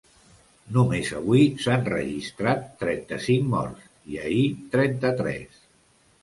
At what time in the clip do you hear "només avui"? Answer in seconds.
0.77-1.43